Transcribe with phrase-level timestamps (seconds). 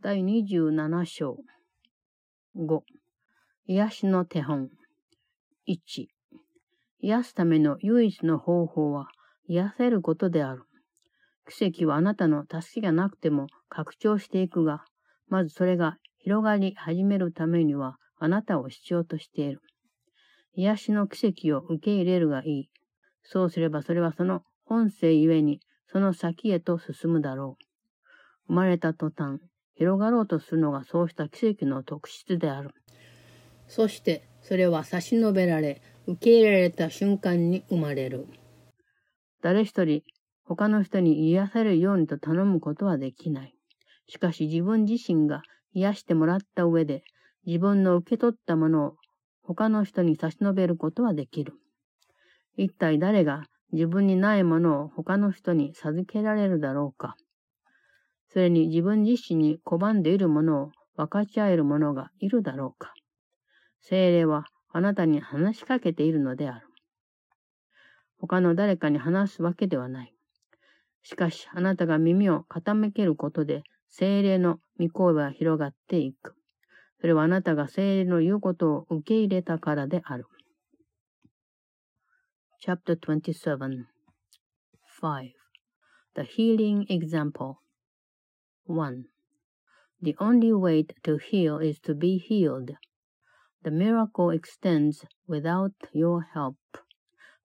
[0.00, 1.38] 第27章。
[2.56, 2.82] 5、
[3.66, 4.70] 癒しの手本。
[5.66, 6.06] 1、
[7.00, 9.08] 癒すための唯一の方法は
[9.48, 10.62] 癒せることである。
[11.50, 14.84] 奇跡はあなたの助けがなくても拡張していくが、
[15.26, 19.60] まずそれが広がり始めるためにはあなたを必要としている。
[20.54, 22.70] 癒しの奇跡を受け入れるがいい。
[23.24, 25.58] そうすればそれはその本性ゆえに
[25.88, 27.64] その先へと進むだろう。
[28.46, 29.40] 生まれた途端、
[29.78, 32.70] 広がろうとするのがそうした奇跡の特質である。
[33.68, 38.26] そしてそれは差し伸べられ、受け入れられた瞬間に生まれる。
[39.40, 40.02] 誰一人
[40.44, 43.54] 他の人に癒されるようにと頼むことはできない。
[44.08, 45.42] しかし自分自身が
[45.74, 47.04] 癒してもらった上で
[47.46, 48.96] 自分の受け取ったものを
[49.42, 51.52] 他の人に差し伸べることはできる。
[52.56, 57.14] 一体誰が自分にないものを他の人に授けられるだろうか。
[58.30, 62.92] それに自分自身に拒んでいるものを分かち合える者がいるだろうか。
[63.80, 66.66] 精霊はあなたに話しかけているのである。
[68.18, 70.14] 他の誰かに話すわけではない。
[71.02, 76.34] しかし、あなたが耳を傾けることで、精霊の御声は広がっていく。
[77.00, 80.26] それはあなたが精霊の言うことを受け入れたからである。
[82.60, 83.84] Chapter 27
[85.00, 85.30] 5.
[86.16, 87.54] The Healing Example
[88.68, 89.06] 1.
[90.02, 92.76] The only way to heal is to be healed.
[93.62, 96.58] The miracle extends without your help,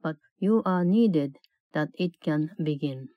[0.02, 1.40] but you are needed
[1.72, 3.08] that it can begin.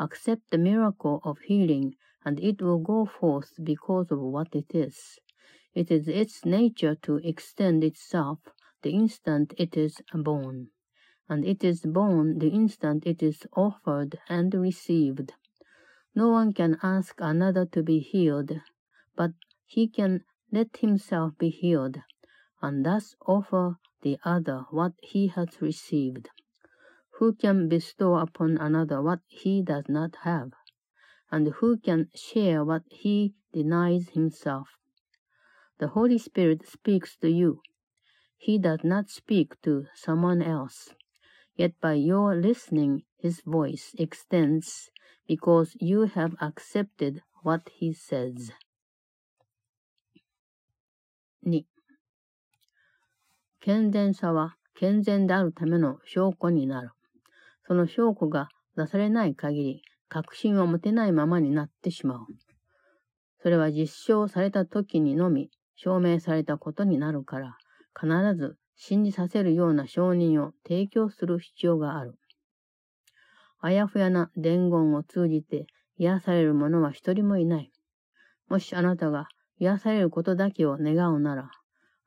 [0.00, 1.94] Accept the miracle of healing,
[2.24, 5.20] and it will go forth because of what it is.
[5.72, 8.40] It is its nature to extend itself
[8.82, 10.70] the instant it is born,
[11.28, 15.32] and it is born the instant it is offered and received.
[16.16, 18.50] No one can ask another to be healed,
[19.14, 19.32] but
[19.66, 21.98] he can let himself be healed
[22.62, 26.30] and thus offer the other what he has received.
[27.18, 30.52] Who can bestow upon another what he does not have?
[31.30, 34.68] And who can share what he denies himself?
[35.78, 37.60] The Holy Spirit speaks to you.
[38.38, 40.94] He does not speak to someone else.
[41.56, 44.90] Yet by your listening, his voice extends
[45.28, 48.52] because you have accepted what he says.
[51.44, 51.64] 2.
[53.60, 56.90] 健全さは健全であるための証拠になる。
[57.66, 62.26] その証拠が出されない限り、確信を持てないままになってしまう。
[63.42, 67.56] それは実証された時にのみ証明されたことになるから、
[67.98, 72.18] 必ず信じさせるような証人を提供する必要がある。
[73.60, 75.66] あやふやな伝言を通じて
[75.98, 77.70] 癒される者は一人もいない。
[78.48, 79.28] もしあなたが
[79.58, 81.50] 癒されることだけを願うなら、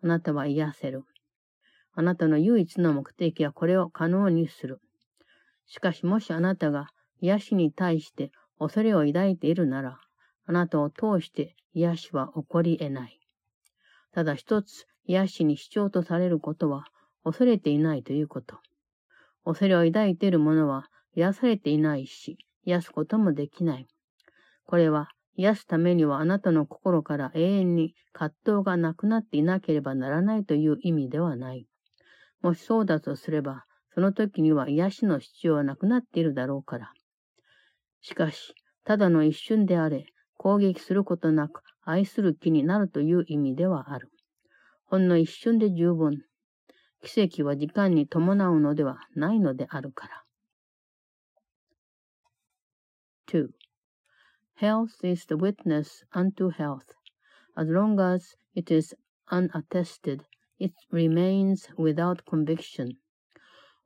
[0.03, 1.03] あなたは癒せる。
[1.93, 4.79] あなたの唯一の目的はこれを可能にする。
[5.65, 6.87] しかしもしあなたが
[7.19, 9.99] 癒しに対して恐れを抱いているなら、
[10.45, 13.19] あなたを通して癒しは起こり得ない。
[14.11, 16.85] ただ一つ癒しに主張とされることは
[17.23, 18.57] 恐れていないということ。
[19.43, 23.87] 恐れを抱いている者は癒されていないし、癒すこともできない。
[24.65, 31.65] これは癒すためにはあなたの心から永遠に葛藤がなくなっていなければならないという意味ではない。
[32.41, 36.91] もしそうだとすれば、その時には癒しの必要はなくなっているだろうから。
[38.01, 38.53] しかし、
[38.83, 40.05] ただの一瞬であれ、
[40.37, 44.09] 攻撃することなく愛する気になるという意味ではある。
[44.85, 46.21] ほんの一瞬で十分。
[47.01, 50.23] 奇跡は時間に伴うのではないのであるから。
[53.29, 53.53] 2.
[54.55, 56.93] Health is the witness unto health.
[57.55, 58.95] As long as it is
[59.31, 60.25] unattested,
[60.57, 62.97] it remains without conviction.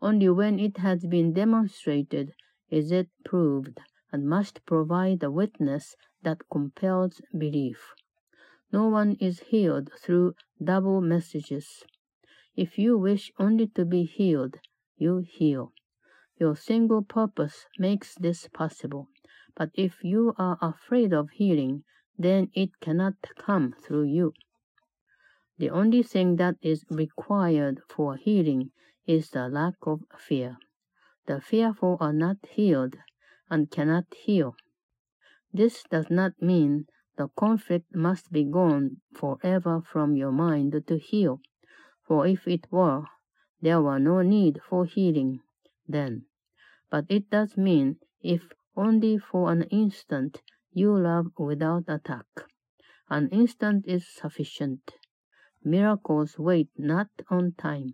[0.01, 2.33] Only when it has been demonstrated
[2.69, 3.81] is it proved
[4.13, 7.93] and must provide a witness that compels belief.
[8.71, 11.83] No one is healed through double messages.
[12.55, 14.55] If you wish only to be healed,
[14.95, 15.73] you heal.
[16.39, 19.09] Your single purpose makes this possible.
[19.55, 21.83] But if you are afraid of healing,
[22.17, 24.33] then it cannot come through you.
[25.57, 28.71] The only thing that is required for healing
[29.05, 30.57] is the lack of fear.
[31.27, 32.95] The fearful are not healed
[33.49, 34.55] and cannot heal.
[35.53, 41.39] This does not mean the conflict must be gone forever from your mind to heal,
[42.07, 43.03] for if it were,
[43.61, 45.41] there were no need for healing
[45.87, 46.25] then.
[46.89, 50.41] But it does mean if only for an instant
[50.71, 52.25] you love without attack.
[53.09, 54.95] An instant is sufficient.
[55.63, 57.93] Miracles wait not on time.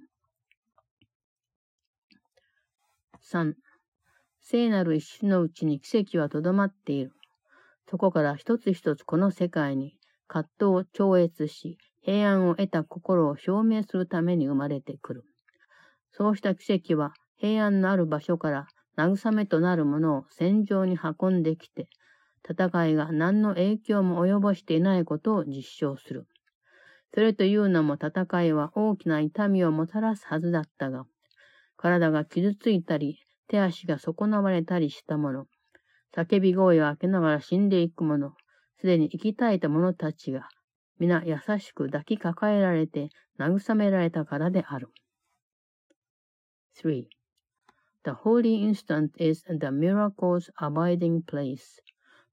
[3.22, 3.54] 3.
[4.42, 7.12] 聖なる一種のうちに奇跡はとどまっている。
[7.90, 9.98] そこから一つ一つこの世界に
[10.28, 15.24] 葛藤を超越し、平安を得た心を証明するために生まれてくる。
[16.12, 18.68] そうした奇跡は平安のある場所から
[19.00, 21.88] 慰めとなるものを戦場に運んできて、
[22.48, 26.28] 戦いが何の影響も及ぼしていないことを実証する。
[27.13, 31.06] それというのも戦いは大きな痛みをもたらすはずだったが、
[31.78, 35.45] 体が傷ついたり、手足が損なわれたりしたもの、
[36.13, 38.34] 叫び声を上げながら死んでいく者、
[38.81, 40.50] すでに生き絶えた者たちが、
[41.00, 43.10] 皆優しく抱きかかえられて
[43.40, 44.90] 慰められたからである。
[46.74, 47.19] 3.
[48.06, 51.81] The holy instant is the miracle's abiding place.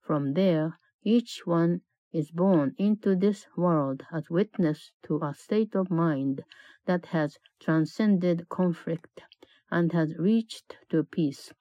[0.00, 1.80] From there, each one
[2.12, 6.44] is born into this world as witness to a state of mind
[6.84, 9.22] that has transcended conflict
[9.68, 11.52] and has reached to peace.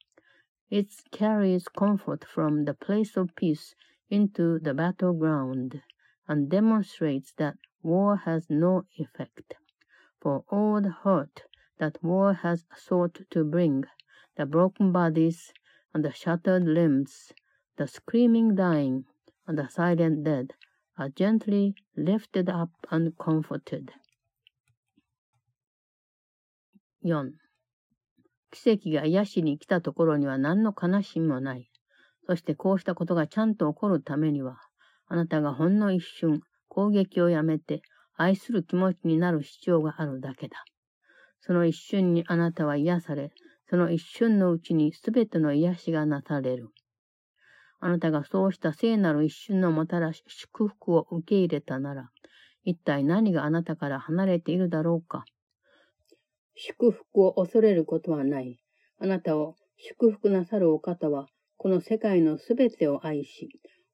[0.70, 3.74] It carries comfort from the place of peace
[4.10, 5.82] into the battleground
[6.28, 9.56] and demonstrates that war has no effect.
[10.22, 11.42] For all the hurt
[11.80, 13.84] that war has sought to bring,
[14.38, 15.54] the broken bodies
[15.94, 17.34] and the shattered limbs,
[17.78, 19.06] the screaming dying
[19.48, 20.54] and the silent dead
[20.98, 23.92] are gently lifted up and comforted.
[27.04, 27.34] 4.
[28.52, 31.70] 奇跡が癒しに来たところには何の悲しみもない。
[32.26, 34.58] そしてこうしたことがちゃんと起こるためには、
[35.08, 37.82] あなたがほんの一瞬攻撃をやめて
[38.16, 40.64] 愛する気持ちになる必要があるだけだ。
[41.46, 43.32] その一瞬にあなたは癒され、
[43.70, 46.70] その一瞬のうちにすべての癒しがなされる。
[47.80, 52.10] あなたがそうした聖なる一瞬のもたらし、祝福を受け入れたなら、
[52.64, 55.24] 一体何があなたから離れているだろうか。
[56.56, 58.58] 祝福を恐れることはない。
[58.98, 61.28] あなたを祝福なさるお方は、
[61.58, 63.50] この世界のすべてを愛し、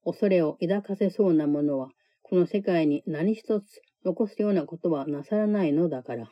[0.05, 1.89] 恐れを抱かせそうなものは、
[2.21, 6.29] この世界に何一つ残すようなことはなさらないのだから。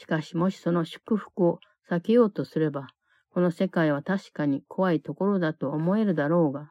[0.00, 1.58] しかし、もしその祝福を
[1.90, 2.88] 避けようとすれば、
[3.34, 6.70] この世界は確かに怖いところだと思えるだろうが、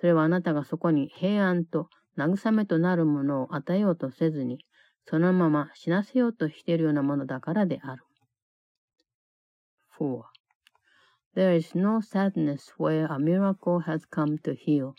[0.00, 4.64] それはあなたがそこに平安と慰めとなるものを与えようとせずに、
[5.08, 8.02] そのまま死なせようとしているようなものだからである。
[10.00, 10.24] 4.
[11.36, 14.94] There is no sadness where a miracle has come to heal,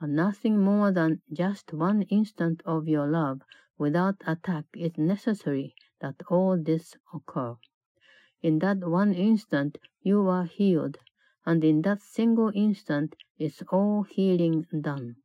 [0.00, 3.38] and nothing more than just one instant of your love
[3.78, 7.56] without attack is necessary that all this occur.
[8.42, 10.98] In that one instant you are healed,
[11.46, 15.16] and in that single instant is all healing done.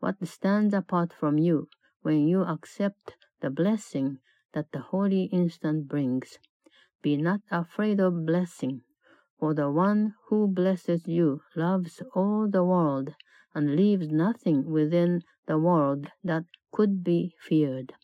[0.00, 1.68] What stands apart from you
[2.02, 4.18] when you accept the blessing
[4.52, 6.38] that the holy instant brings?
[7.00, 8.82] Be not afraid of blessing,
[9.38, 13.14] for the one who blesses you loves all the world
[13.54, 17.94] and leaves nothing within the world that could be feared.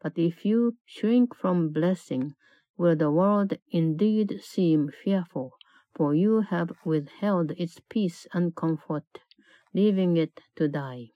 [0.00, 2.34] But if you shrink from blessing,
[2.76, 5.50] will the world indeed seem fearful,
[5.94, 9.04] for you have withheld its peace and comfort,
[9.74, 11.10] leaving it to die.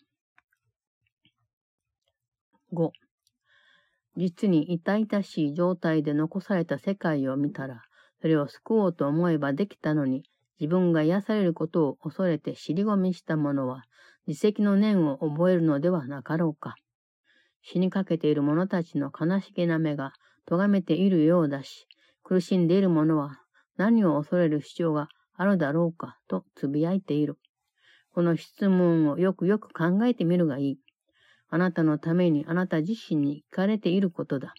[2.72, 2.90] 5.
[4.16, 7.82] 実に痛々しい状態で残された世界を見たら、
[8.20, 10.24] それを救おうと思えばできたのに、
[10.58, 13.84] 自分が癒されることを恐れて尻込みした者は、
[14.26, 16.74] 自責の念を覚えるのではなかろうか。
[17.62, 20.12] 死にかけている者たちの悲しげな目が
[20.46, 21.86] 咎めているようだし、
[22.22, 23.40] 苦しんでいる者は
[23.76, 27.38] 何を恐れる必要があるだろうかとつぶやいている。
[28.12, 30.78] この質問をよくよく考えてみるがいい。
[31.48, 34.54] あなたのためにあなた自身に聞かれていることだ。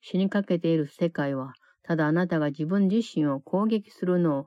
[0.00, 4.46] 死にかけている世界は、ただあなたが自分自身を攻撃するのを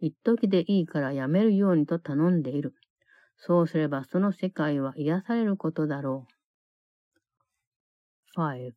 [0.00, 2.74] 一時でいいからやめるようにと頼んでいる。
[3.36, 6.41] そうすればその世界は癒されることだろう。
[8.34, 8.74] 5.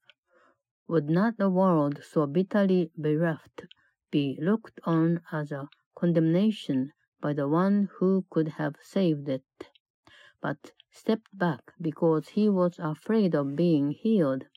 [0.90, 3.66] Would not the world so bitterly bereft
[4.12, 9.46] be looked on as a condemnation by the one who could have saved it,
[10.42, 14.48] but stepped back because he was afraid of being healed?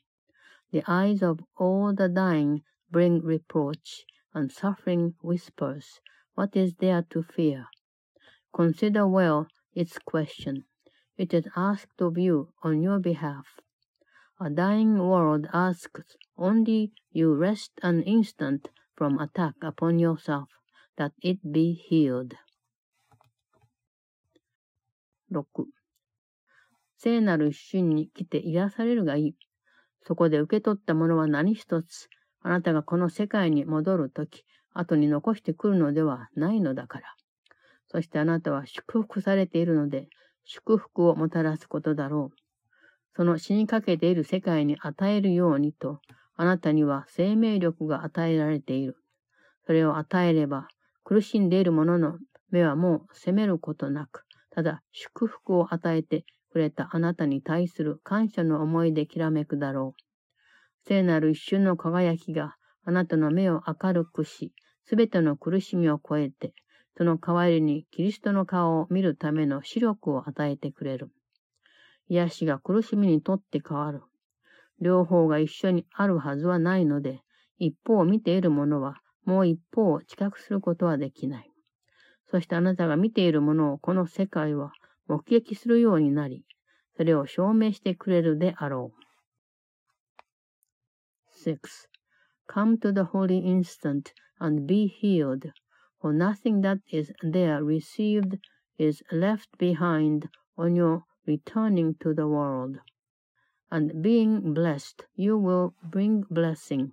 [0.71, 6.01] The eyes of all the dying bring reproach, and suffering whispers,
[6.35, 7.67] What is there to fear?
[8.53, 10.65] Consider well its question.
[11.15, 13.59] It is asked of you on your behalf.
[14.41, 20.47] A dying world asks only you rest an instant from attack upon yourself,
[20.95, 22.35] that it be healed.
[25.29, 25.45] 6.
[26.97, 29.35] 聖なる一瞬に来て癒されるがいい。
[30.03, 32.07] そこで受け取ったものは何一つ、
[32.41, 37.13] あなたがこの世界に戻るとき、後に残してくるのではないのだから。
[37.89, 40.07] そしてあなたは祝福されているので、
[40.45, 42.48] 祝福をもたらすことだろう。
[43.19, 45.99] その死にかけている世界に与えるようにと、
[46.37, 48.95] あなたには生命力が与えられている。
[49.65, 50.69] それを与えれば、
[51.03, 52.17] 苦しんでいる者の
[52.49, 56.23] 目はもう責めることなく、ただ祝福を与えて
[56.53, 60.01] くれたあなたに対する感謝の思いできらめくだろう。
[60.87, 64.53] 聖なる一瞬の輝きがあなたの目を明るくし、
[64.85, 66.53] すべての苦しみを超えて、
[66.95, 71.11] その代わりにキリストの顔を見るための視力を与えてくれる。
[72.09, 74.01] 癒しが苦しみにとって変わる。
[74.81, 77.21] 両方が一緒にあるはずはないので、
[77.57, 81.51] 一方を見ている者はもう一方を知覚することはできない。
[82.25, 84.71] そしてあなたが見ているものをこの世界は
[85.07, 86.45] 目撃するようになり、
[86.95, 88.99] それを証明してくれるであろう。
[91.43, 91.57] 6.
[92.47, 95.51] Come to the holy instant and be healed,
[96.01, 98.39] for nothing that is there received
[98.77, 102.79] is left behind on your returning to the world.
[103.71, 106.91] And being blessed, you will bring blessing.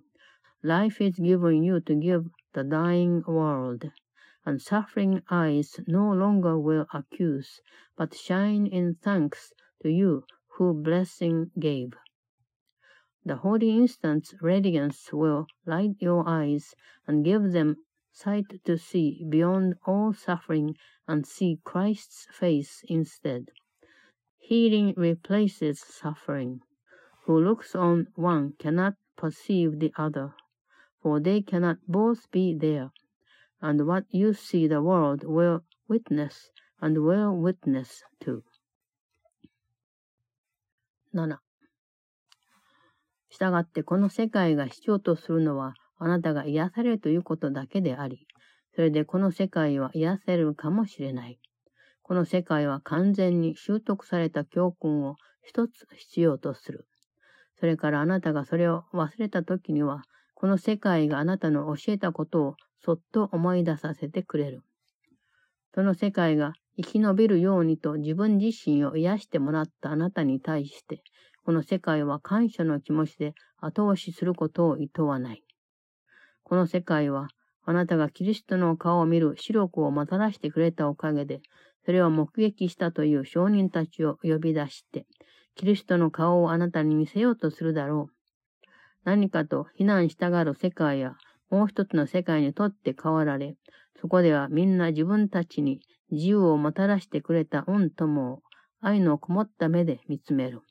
[0.63, 3.91] Life is given you to give the dying world.
[4.47, 7.59] and suffering eyes no longer will accuse,
[7.97, 9.51] but shine in thanks
[9.81, 10.23] to you
[10.55, 11.91] who blessing gave.
[13.25, 16.73] The holy instant's radiance will light your eyes
[17.05, 17.75] and give them
[18.13, 20.77] sight to see beyond all suffering
[21.09, 23.51] and see Christ's face instead.
[24.47, 26.61] Healing replaces suffering.
[27.25, 30.33] Who looks on one cannot perceive the other,
[31.01, 32.91] for they cannot both be there.
[33.61, 36.51] and what you see the world will witness
[36.81, 38.43] and will witness to.
[41.13, 41.37] 7.
[43.29, 48.27] したがってこの世界が必要とするのはあなたが癒されるということだけであり、
[48.75, 51.39] それでこの世界は癒されるかもしれない。
[52.07, 56.87] この世界は完全に習得された教訓を一つ必要とする。
[57.59, 64.61] それからあなたがそれを忘れた時には、この世界があなたの教えたことをそっと思い出させてくれる。
[65.75, 71.01] その世界が生き延びるようにと自分自身を癒してもらったあなたに対して、
[71.43, 75.43] この世界は感謝の気持ちで後押しすることを厭わない。
[76.43, 77.27] この世界は
[77.65, 81.41] あなたがキリストの顔を見る視力をもたらしてくれたおかげで、
[81.87, 85.05] それを目撃したという証人たちを呼び出して、
[85.55, 88.67] キリストの顔をあなたに見せようとするだろう。
[89.05, 91.15] 何かと非難したがる世界や
[91.49, 93.55] もう一つの世界にとって変わられ、
[94.01, 95.79] そこではみんな自分たちに
[96.11, 98.41] 自由をもたらしてくれた御友を
[98.81, 100.63] 愛のこもった目で見つめる。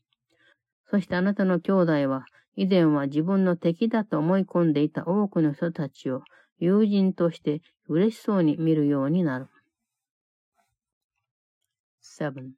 [0.91, 6.21] そしてあなたの兄弟は以前は自分の敵だと思い込んでいた多くの人たちを
[6.59, 9.47] 友人として嬉しそうに見るようになる。
[12.17, 12.57] 7.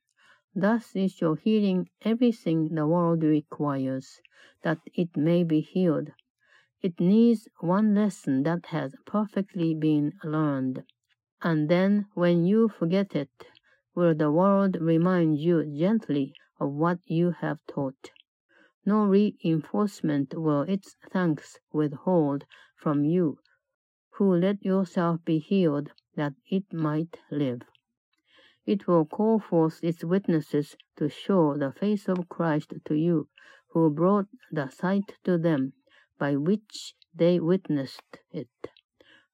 [0.55, 4.21] Thus is your healing everything the world requires,
[4.63, 6.13] that it may be healed.
[6.81, 10.85] It needs one lesson that has perfectly been learned.
[11.43, 13.31] And then, when you forget it,
[13.95, 18.13] will the world remind you gently of what you have taught.
[18.87, 22.45] No reinforcement will its thanks withhold
[22.77, 23.39] from you,
[24.13, 27.63] who let yourself be healed that it might live.
[28.69, 33.29] It will call forth its witnesses to show the face of Christ to you,
[33.71, 35.73] who brought the sight to them
[36.19, 38.51] by which they witnessed it.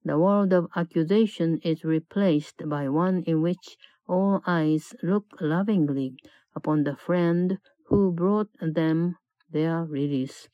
[0.04, 3.76] The world of accusation is replaced by one in which
[4.06, 6.14] all eyes look lovingly
[6.54, 9.16] upon the friend who brought them
[9.50, 10.48] their release.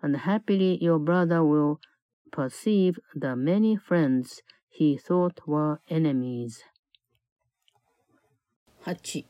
[0.00, 1.78] And happily your brother will
[2.32, 4.40] perceive the many friends
[4.70, 6.64] he thought were enemies.
[8.86, 9.24] 8.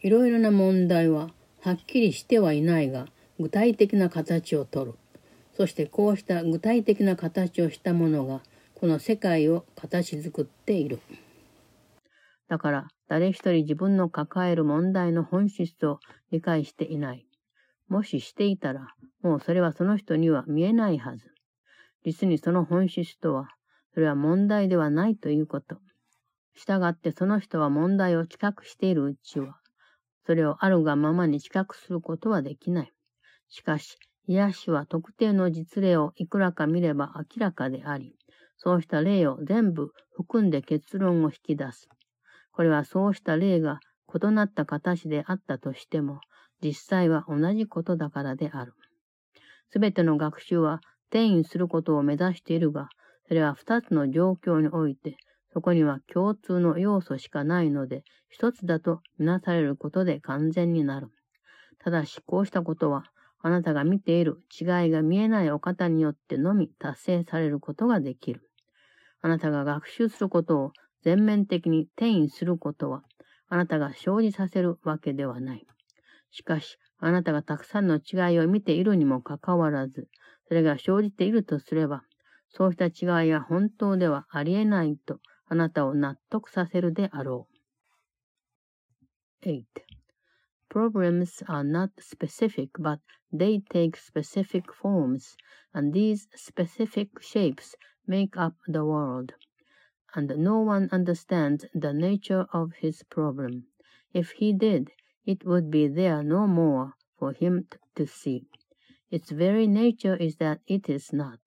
[0.00, 1.30] いろいろな問題は
[1.62, 3.06] はっきりしてはいないが
[3.38, 4.94] 具体的な形をとる。
[5.56, 8.40] そしてこうした具体的な形をしたものが
[8.74, 10.98] この世界を形作っている。
[12.48, 16.00] だから誰一人自分の抱える問題の本質を
[16.32, 17.26] 理解していない。
[17.88, 18.88] もししていたら、
[19.22, 21.30] もうそれはその人には見えないはず。
[22.04, 23.50] 実にその本質とは、
[23.92, 25.76] それは問題ではないということ。
[26.54, 29.58] したがってその人は問題を知覚しているうちは、
[30.26, 32.92] それをあるがままに知覚することはできない。
[33.48, 38.16] しかし、癒しは特定の実例をいくらか見れば明らかであり、
[38.56, 41.88] そうした例を全部含んで結論を引き出す。
[42.52, 43.80] これはそうした例が
[44.14, 46.20] 異なった形であったとしても、
[46.62, 48.74] 実際は同じことだからである。
[49.70, 50.80] すべての学習は
[51.10, 52.88] 転移することを目指しているが、
[53.26, 55.16] それは二つの状況において、
[55.54, 61.12] そこには共通の要素しかないので、一つだとみなされることで完全になる。
[61.78, 63.04] ただし、こうしたことは、
[63.40, 68.50] あなたが見ている違いが見えないお方によってのみ達成されることができる。
[69.20, 73.04] あなたが学習することを全面的に転移することは、
[73.48, 75.64] あなたが生じさせるわけではない。
[76.32, 80.08] しかし、あなたがたくさんの違いを見ているにもかかわらず、
[80.48, 82.02] それが生じているとすれば、
[82.48, 85.20] そうした違いが本当ではありえないと
[85.53, 87.47] あなたを納得させるであろ
[89.43, 89.47] う。
[89.47, 89.63] 8.
[90.69, 92.99] Problems are not specific, but
[93.31, 95.35] they take specific forms,
[95.73, 99.33] and these specific shapes make up the world.
[100.13, 103.65] And no one understands the nature of his problem.
[104.13, 104.91] If he did,
[105.25, 108.47] it would be there no more for him to see.
[109.09, 111.39] Its very nature is that it is not,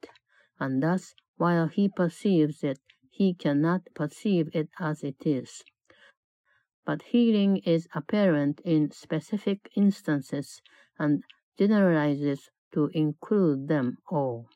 [0.58, 2.78] and thus, while he perceives it,
[3.17, 5.63] he cannot perceive it as it is.
[6.85, 10.61] But healing is apparent in specific instances
[10.99, 11.23] and
[11.57, 14.49] generalizes to include them all.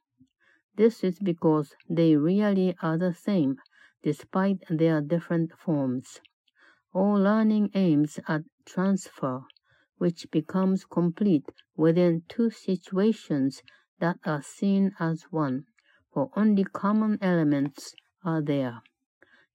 [0.76, 3.58] This is because they really are the same,
[4.04, 6.22] despite their different forms.
[6.94, 9.42] All learning aims at transfer,
[9.98, 13.64] which becomes complete within two situations
[13.98, 15.66] that are seen as one,
[16.14, 18.83] for only common elements are there.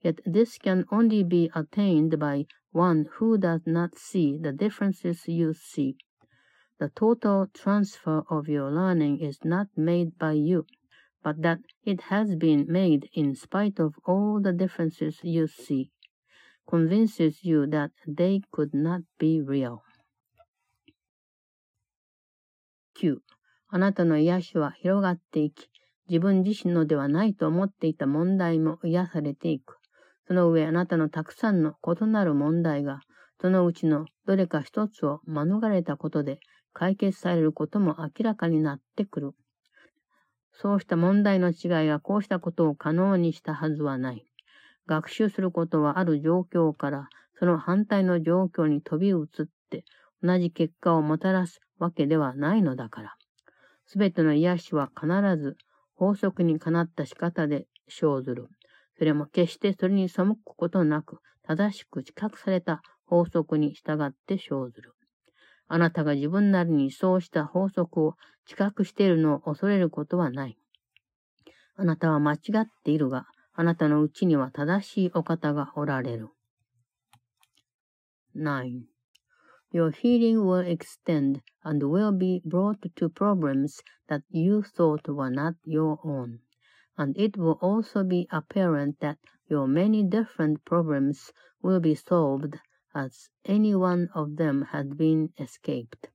[0.01, 5.54] Yet this can only be attained by one who does not see the differences you
[5.54, 5.98] see.
[6.80, 10.66] The total transfer of your learning is not made by you,
[11.24, 15.92] but that it has been made in spite of all the differences you see.
[16.68, 19.84] convinces you that they could not be real.
[22.96, 23.18] 9.
[23.74, 25.70] あなたの癒しは広がっていき、
[26.08, 29.78] 自分自身のではないと思っていた問題も癒されていく。
[30.26, 33.00] その上あなたのたくさんの異なる問題が、
[33.40, 36.38] そのうちのどれか一つを免れたことで
[36.73, 39.32] 解決されることも明らかになってくる。
[40.52, 44.25] そうした問題の違いがこうしたことを可能にしたはずはない。
[44.86, 49.84] 学習することはある状況からその反対の状況に飛び移って
[50.23, 53.14] 同じ結果をもたらすわけではないのだから。
[53.86, 55.56] すべての癒しは必ず
[55.97, 58.49] 法則にかなった仕方で生ずる。
[58.99, 64.93] それも決してそれに背くことなく、正しく知覚された法則に従って生ずる。
[65.69, 68.15] あなたが自分なりにそうした法則を
[68.47, 70.56] 知覚しているのを恐れることはない。
[71.76, 76.28] あなたは間違っているが、あなたのうちには正しいお方がおられる。
[78.37, 78.96] 9.
[79.76, 85.56] Your healing will extend and will be brought to problems that you thought were not
[85.65, 86.41] your own.
[86.97, 89.19] And it will also be apparent that
[89.50, 92.58] your many different problems will be solved
[92.95, 96.08] as any one of them had been escaped.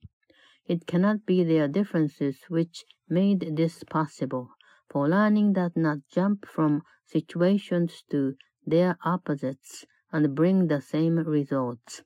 [0.66, 4.50] It cannot be their differences which made this possible,
[4.90, 12.02] for learning does not jump from situations to their opposites and bring the same results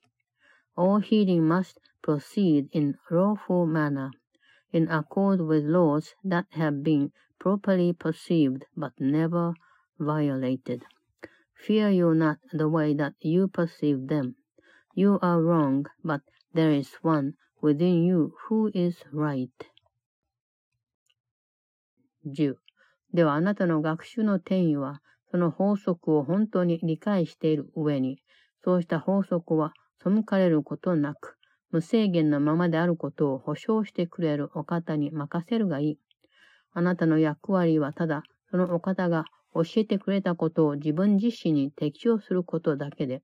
[0.75, 4.11] All healing must proceed in lawful manner,
[4.71, 9.53] in accord with laws that have been properly perceived but never
[9.99, 10.83] violated.
[11.55, 14.35] Fear you not the way that you perceive them.
[14.95, 16.21] You are wrong, but
[16.53, 19.49] there is one within you who is right.
[22.25, 22.55] 10.
[23.13, 28.21] ではあなたの学習の転移は、その法則を本当に理解している上に、
[28.63, 29.73] そうした法則は
[30.08, 31.36] 背かれることなく、
[31.72, 35.98] 無制限のままであることを保証してくれるお方に任せるがいい。
[36.72, 43.22] あなたの役割はただ、そのお方が教えてくれたことを自分自身に適用することだけで、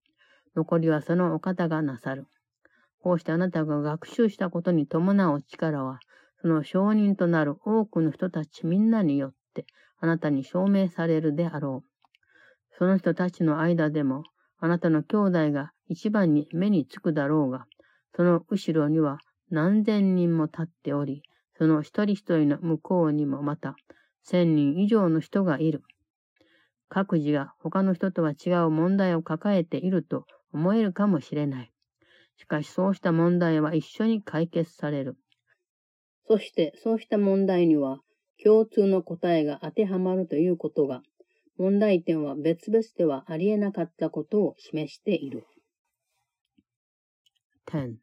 [0.57, 2.27] 残りはそのお方がなさる。
[3.01, 6.01] こうしてあなたが学習したことに伴う力は、
[6.41, 9.67] その証人となる多くの人たちみんなによって
[10.01, 11.89] あなたに証明されるであろう。
[12.77, 14.25] その人たちの間でも
[14.63, 17.67] あなたの兄弟が一番に目につくだろうが、
[18.15, 19.19] その後ろには
[19.51, 21.23] 何千人も立っており、
[21.59, 23.75] その一人一人の向こうにもまた
[24.23, 25.83] 千人以上の人がいる。
[26.89, 31.73] 各自が他の人とは違う問題を抱えていると思えるかもしれない。
[32.37, 35.17] しかしそうした問題は一緒に解決される。
[36.29, 37.99] そしてそうした問題には
[38.43, 41.03] 共通の答えが当てはまるということが、
[41.58, 45.46] 問題点は別々ではありえなかったことを示している。
[47.66, 47.98] 10.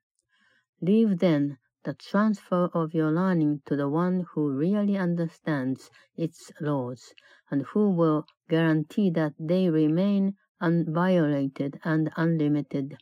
[0.83, 7.15] Leave then the transfer of your learning to the one who really understands its laws
[7.51, 12.97] and who will guarantee that they remain unviolated and unlimited.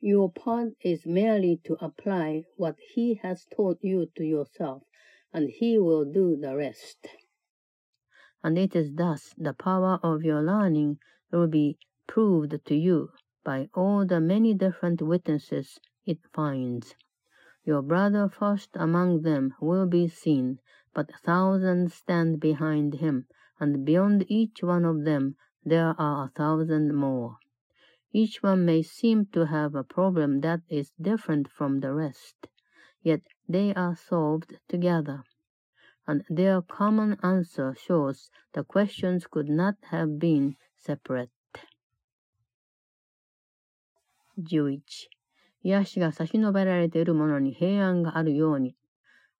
[0.00, 4.84] Your part is merely to apply what he has taught you to yourself,
[5.32, 7.08] and he will do the rest.
[8.43, 10.99] And it is thus the power of your learning
[11.31, 11.77] will be
[12.07, 13.11] proved to you
[13.43, 16.95] by all the many different witnesses it finds.
[17.63, 20.59] Your brother first among them will be seen,
[20.93, 23.27] but thousands stand behind him,
[23.59, 27.37] and beyond each one of them there are a thousand more.
[28.11, 32.47] Each one may seem to have a problem that is different from the rest,
[33.01, 35.23] yet they are solved together,
[36.07, 41.29] and their common answer shows the questions could not have been separate.
[44.37, 44.81] 11.
[45.63, 48.75] 癒しが差し伸べられているものに平安があるように、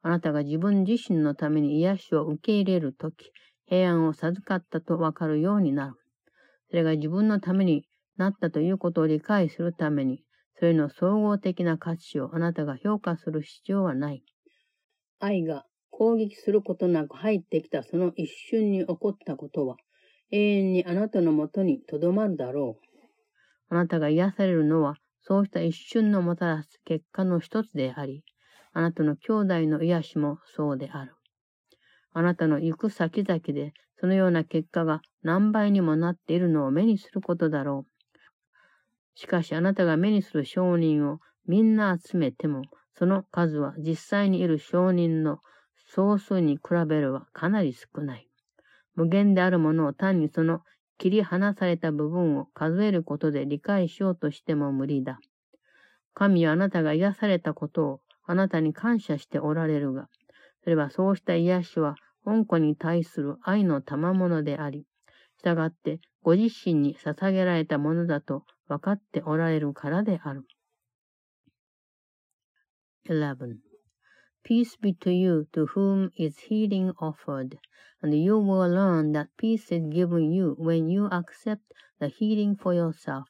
[0.02, 3.32] あなたが自分自身のために癒しを受け入れるとき、
[3.66, 5.96] 平安を授かったとわかるようになる。
[6.70, 7.86] それが自分のために
[8.18, 10.24] なったということを理解するために、
[10.60, 14.24] それの総合的な価値をあなたが評価する必要はない。
[15.20, 19.78] 愛が攻撃することなく入ってきたその一瞬に起こったことは、
[20.32, 22.96] 永遠にあなたのもとにとどまるだろう。
[23.70, 28.24] あなたが癒されるのは、そうした一瞬のもたらす結果の一つであり、
[28.74, 31.14] あなたの兄弟の癒しもそうである。
[32.12, 39.20] あなたの行く先々で、そのような結果が何倍にもなっているのを目にすることだろう。
[39.20, 42.64] しかしあなたが目にする証人をみんな集めても、
[42.98, 45.38] その数は実際にいる証人の
[45.96, 48.28] 総数に比べればかなり少ない。
[48.96, 50.62] 無限であるものを単にその
[50.98, 55.20] 切り離された部分を数えることで理解しようとしても無理だ。
[56.16, 60.10] 神はあなたが癒されたことをあなたに感謝しておられるが、
[60.64, 61.94] それはそうした癒しは
[62.26, 64.88] 恩子に対する愛の賜物であり、
[65.44, 70.44] 従ってご自身に捧げられたものだと分かっておられるからである。
[73.08, 73.73] 11.
[74.44, 77.58] Peace be to you to whom is healing offered,
[78.02, 82.74] and you will learn that peace is given you when you accept the healing for
[82.74, 83.30] yourself.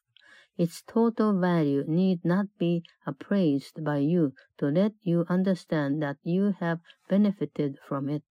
[0.57, 6.55] Its total value need not be appraised by you to let you understand that you
[6.59, 8.23] have benefited from it.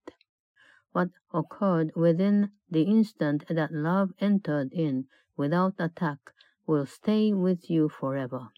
[0.91, 6.19] What occurred within the instant that love entered in without attack
[6.67, 8.49] will stay with you forever.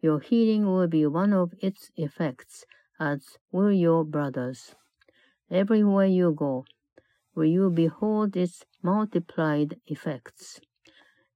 [0.00, 2.64] Your healing will be one of its effects
[2.98, 4.74] as will your brothers.
[5.50, 6.64] Everywhere you go,
[7.34, 10.60] will you behold its multiplied effects.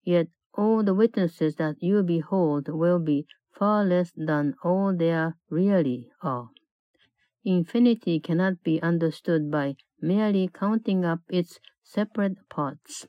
[0.02, 6.10] Yet all the witnesses that you behold will be far less than all there really
[6.22, 6.50] are.
[7.44, 13.06] Infinity cannot be understood by merely counting up its separate parts.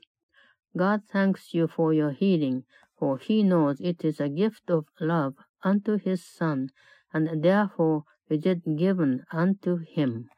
[0.76, 2.64] God thanks you for your healing,
[2.98, 6.70] for he knows it is a gift of love unto his Son,
[7.12, 10.28] and therefore is it given unto him.